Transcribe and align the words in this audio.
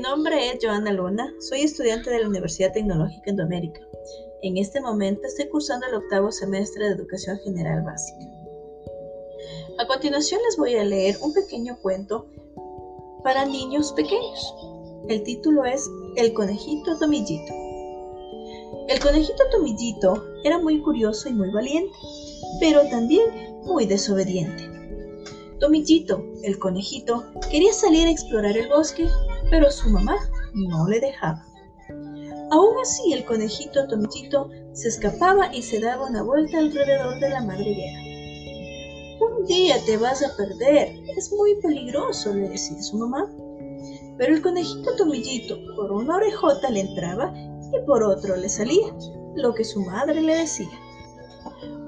nombre 0.00 0.50
es 0.50 0.58
Joana 0.62 0.92
Luna, 0.92 1.34
soy 1.40 1.62
estudiante 1.62 2.10
de 2.10 2.20
la 2.20 2.28
Universidad 2.28 2.72
Tecnológica 2.72 3.30
Indoamérica. 3.30 3.80
En 4.42 4.56
este 4.56 4.80
momento 4.80 5.26
estoy 5.26 5.48
cursando 5.48 5.86
el 5.86 5.94
octavo 5.94 6.32
semestre 6.32 6.86
de 6.86 6.94
Educación 6.94 7.38
General 7.44 7.82
Básica. 7.82 8.24
A 9.78 9.86
continuación 9.86 10.40
les 10.46 10.56
voy 10.56 10.76
a 10.76 10.84
leer 10.84 11.16
un 11.20 11.34
pequeño 11.34 11.76
cuento 11.82 12.26
para 13.22 13.44
niños 13.44 13.92
pequeños. 13.92 14.54
El 15.08 15.22
título 15.24 15.64
es 15.64 15.88
El 16.16 16.32
conejito 16.32 16.98
Tomillito. 16.98 17.52
El 18.88 18.98
conejito 18.98 19.42
Tomillito 19.50 20.24
era 20.44 20.58
muy 20.58 20.80
curioso 20.80 21.28
y 21.28 21.34
muy 21.34 21.50
valiente, 21.50 21.92
pero 22.60 22.80
también 22.88 23.26
muy 23.64 23.86
desobediente. 23.86 24.70
Tomillito, 25.60 26.24
el 26.42 26.58
conejito, 26.58 27.24
quería 27.50 27.72
salir 27.72 28.08
a 28.08 28.10
explorar 28.10 28.56
el 28.56 28.68
bosque, 28.68 29.06
pero 29.52 29.70
su 29.70 29.90
mamá 29.90 30.16
no 30.54 30.88
le 30.88 30.98
dejaba. 30.98 31.44
Aún 32.50 32.74
así, 32.80 33.12
el 33.12 33.26
conejito 33.26 33.86
Tomillito 33.86 34.48
se 34.72 34.88
escapaba 34.88 35.54
y 35.54 35.60
se 35.60 35.78
daba 35.78 36.08
una 36.08 36.22
vuelta 36.22 36.56
alrededor 36.56 37.20
de 37.20 37.28
la 37.28 37.42
madriguera. 37.42 38.00
Un 39.20 39.44
día 39.44 39.76
te 39.84 39.98
vas 39.98 40.24
a 40.24 40.34
perder, 40.38 40.96
es 41.18 41.30
muy 41.32 41.56
peligroso, 41.60 42.32
le 42.32 42.48
decía 42.48 42.82
su 42.82 42.96
mamá. 42.96 43.30
Pero 44.16 44.34
el 44.34 44.40
conejito 44.40 44.96
Tomillito 44.96 45.58
por 45.76 45.92
una 45.92 46.16
orejota 46.16 46.70
le 46.70 46.80
entraba 46.80 47.30
y 47.36 47.86
por 47.86 48.02
otro 48.04 48.36
le 48.36 48.48
salía, 48.48 48.86
lo 49.36 49.52
que 49.52 49.64
su 49.64 49.82
madre 49.82 50.22
le 50.22 50.34
decía. 50.34 50.70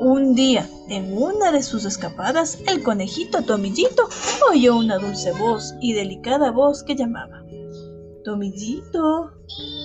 Un 0.00 0.34
día, 0.34 0.68
en 0.88 1.16
una 1.16 1.52
de 1.52 1.62
sus 1.62 1.84
escapadas, 1.84 2.58
el 2.66 2.82
conejito 2.82 3.42
Tomillito 3.42 4.08
oyó 4.50 4.76
una 4.76 4.98
dulce 4.98 5.30
voz 5.30 5.74
y 5.80 5.92
delicada 5.92 6.50
voz 6.50 6.82
que 6.82 6.96
llamaba. 6.96 7.41
Tomillito, 8.24 9.32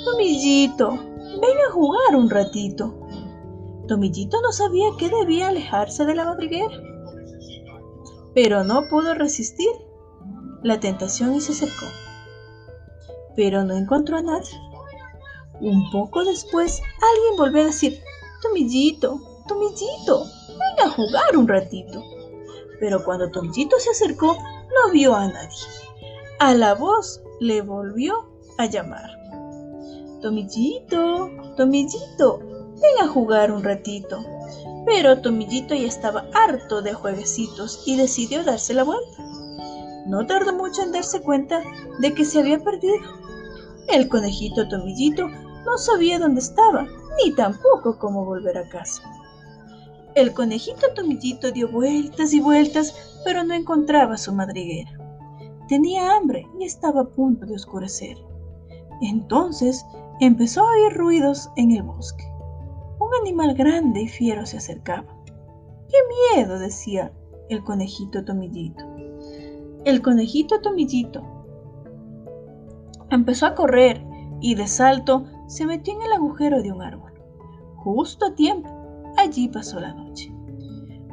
Tomillito, 0.06 0.92
ven 0.92 1.58
a 1.68 1.72
jugar 1.72 2.16
un 2.16 2.30
ratito. 2.30 2.94
Tomillito 3.88 4.40
no 4.42 4.52
sabía 4.52 4.90
que 5.00 5.10
debía 5.10 5.48
alejarse 5.48 6.06
de 6.06 6.14
la 6.14 6.26
madriguera, 6.26 6.76
pero 8.36 8.64
no 8.64 8.88
pudo 8.90 9.16
resistir 9.16 9.70
la 10.62 10.80
tentación 10.80 11.34
y 11.34 11.42
se 11.42 11.54
acercó. 11.54 11.88
Pero 13.36 13.64
no 13.64 13.76
encontró 13.76 14.18
a 14.18 14.22
nadie. 14.22 14.60
Un 15.60 15.90
poco 15.90 16.24
después, 16.24 16.80
alguien 17.02 17.38
volvió 17.38 17.64
a 17.64 17.68
decir, 17.68 18.00
Tomillito, 18.44 19.20
Tomillito, 19.48 20.26
ven 20.50 20.88
a 20.88 20.92
jugar 20.92 21.38
un 21.38 21.48
ratito. 21.48 22.04
Pero 22.80 23.04
cuando 23.04 23.32
Tomillito 23.32 23.80
se 23.80 23.90
acercó, 23.90 24.36
no 24.36 24.92
vio 24.92 25.16
a 25.16 25.28
nadie. 25.28 25.87
A 26.40 26.54
la 26.54 26.76
voz 26.76 27.20
le 27.40 27.62
volvió 27.64 28.30
a 28.60 28.68
llamar. 28.68 29.10
Tomillito, 30.22 31.32
Tomillito, 31.58 32.38
ven 32.40 33.04
a 33.04 33.08
jugar 33.08 33.52
un 33.52 33.64
ratito. 33.64 34.24
Pero 34.86 35.20
Tomillito 35.20 35.74
ya 35.74 35.88
estaba 35.88 36.28
harto 36.36 36.84
de 36.84 36.94
jueguecitos 36.94 37.82
y 37.88 37.98
decidió 37.98 38.44
darse 38.44 38.76
la 38.76 38.84
vuelta. 38.84 39.24
No 40.06 40.28
tardó 40.28 40.54
mucho 40.54 40.84
en 40.84 40.92
darse 40.92 41.22
cuenta 41.22 41.64
de 42.02 42.14
que 42.14 42.24
se 42.24 42.40
había 42.40 42.64
perdido. 42.64 42.98
El 43.88 44.08
conejito 44.08 44.68
Tomillito 44.68 45.28
no 45.28 45.78
sabía 45.80 46.20
dónde 46.20 46.42
estaba, 46.42 46.86
ni 47.18 47.34
tampoco 47.34 47.98
cómo 47.98 48.26
volver 48.26 48.60
a 48.60 48.70
casa. 48.70 49.02
El 50.14 50.36
conejito 50.36 50.94
Tomillito 50.94 51.52
dio 51.52 51.68
vueltas 51.68 52.32
y 52.32 52.42
vueltas, 52.42 52.94
pero 53.26 53.44
no 53.44 53.56
encontraba 53.56 54.20
su 54.20 54.32
madriguera. 54.34 54.97
Tenía 55.68 56.16
hambre 56.16 56.48
y 56.60 56.66
estaba 56.66 57.02
a 57.02 57.10
punto 57.10 57.46
de 57.46 57.56
oscurecer. 57.56 58.18
Entonces 59.02 59.86
empezó 60.20 60.62
a 60.62 60.72
oír 60.72 60.98
ruidos 60.98 61.50
en 61.56 61.72
el 61.72 61.84
bosque. 61.84 62.24
Un 63.00 63.10
animal 63.22 63.54
grande 63.54 64.02
y 64.02 64.08
fiero 64.08 64.46
se 64.46 64.58
acercaba. 64.58 65.08
¡Qué 65.90 65.98
miedo! 66.36 66.60
decía 66.60 67.12
el 67.50 67.64
conejito 67.64 68.26
Tomillito. 68.26 68.84
El 69.86 70.02
conejito 70.02 70.62
Tomillito 70.62 71.24
empezó 73.10 73.46
a 73.46 73.56
correr 73.56 74.04
y 74.42 74.56
de 74.56 74.68
salto 74.68 75.26
se 75.48 75.66
metió 75.66 75.94
en 75.94 76.02
el 76.02 76.14
agujero 76.14 76.62
de 76.62 76.72
un 76.72 76.82
árbol. 76.82 77.14
Justo 77.78 78.26
a 78.26 78.36
tiempo 78.36 78.78
Allí 79.18 79.48
pasó 79.48 79.80
la 79.80 79.94
noche. 79.94 80.32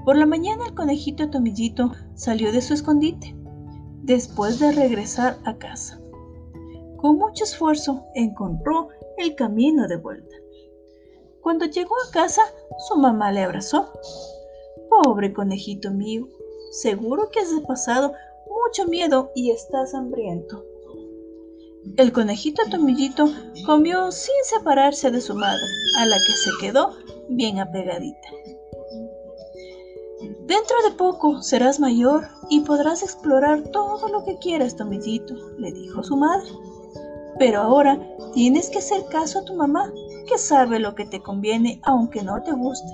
Por 0.05 0.17
la 0.17 0.27
mañana 0.27 0.67
el 0.67 0.75
conejito 0.75 1.31
Tomillito 1.31 1.93
salió 2.15 2.53
de 2.53 2.61
su 2.61 2.75
escondite, 2.75 3.35
después 4.05 4.59
de 4.59 4.73
regresar 4.73 5.39
a 5.45 5.57
casa. 5.57 6.01
Con 6.99 7.19
mucho 7.19 7.45
esfuerzo 7.45 8.05
encontró 8.15 8.89
el 9.17 9.35
camino 9.35 9.89
de 9.89 9.97
vuelta. 9.97 10.37
Cuando 11.41 11.67
llegó 11.67 11.95
a 12.07 12.11
casa, 12.11 12.43
su 12.89 12.97
mamá 12.97 13.33
le 13.33 13.43
abrazó. 13.43 13.93
Pobre 14.89 15.33
conejito 15.33 15.91
mío, 15.91 16.29
seguro 16.71 17.31
que 17.31 17.41
has 17.41 17.49
pasado 17.67 18.13
mucho 18.49 18.89
miedo 18.89 19.31
y 19.35 19.51
estás 19.51 19.95
hambriento. 19.95 20.65
El 21.97 22.13
conejito 22.13 22.63
Tomillito 22.71 23.29
comió 23.67 24.11
sin 24.11 24.35
separarse 24.45 25.11
de 25.11 25.21
su 25.21 25.35
madre, 25.35 25.65
a 25.99 26.07
la 26.07 26.17
que 26.17 26.33
se 26.33 26.51
quedó 26.61 26.97
bien 27.29 27.61
apegadita. 27.61 28.29
Dentro 30.47 30.77
de 30.85 30.95
poco 30.97 31.43
serás 31.43 31.81
mayor 31.81 32.29
y 32.51 32.61
podrás 32.61 33.03
explorar 33.03 33.63
todo 33.73 34.09
lo 34.09 34.25
que 34.25 34.37
quieras, 34.39 34.77
Tomillito, 34.77 35.35
le 35.57 35.73
dijo 35.73 36.03
su 36.03 36.17
madre. 36.17 36.51
Pero 37.39 37.63
ahora 37.63 37.99
tienes 38.35 38.69
que 38.69 38.79
hacer 38.79 39.07
caso 39.07 39.39
a 39.39 39.45
tu 39.45 39.55
mamá, 39.55 39.91
que 40.29 40.37
sabe 40.37 40.79
lo 40.79 40.95
que 40.95 41.07
te 41.07 41.23
conviene 41.23 41.81
aunque 41.85 42.23
no 42.23 42.43
te 42.43 42.53
guste. 42.53 42.93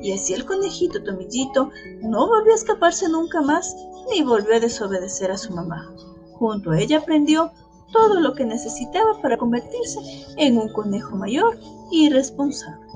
Y 0.00 0.12
así 0.12 0.32
el 0.32 0.46
conejito 0.46 1.02
Tomillito 1.02 1.70
no 2.02 2.28
volvió 2.28 2.52
a 2.52 2.56
escaparse 2.56 3.08
nunca 3.08 3.40
más, 3.40 3.74
ni 4.08 4.22
volvió 4.22 4.54
a 4.54 4.60
desobedecer 4.60 5.32
a 5.32 5.38
su 5.38 5.52
mamá. 5.52 5.92
Junto 6.34 6.70
a 6.70 6.78
ella 6.78 6.98
aprendió 6.98 7.50
todo 7.92 8.20
lo 8.20 8.34
que 8.34 8.44
necesitaba 8.44 9.20
para 9.20 9.36
convertirse 9.36 9.98
en 10.36 10.58
un 10.58 10.72
conejo 10.72 11.16
mayor 11.16 11.58
y 11.90 12.10
responsable. 12.10 12.86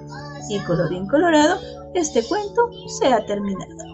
Y 0.48 0.58
colorín 0.60 1.06
colorado, 1.06 1.58
este 1.94 2.22
cuento 2.24 2.70
se 2.88 3.06
ha 3.06 3.24
terminado. 3.24 3.93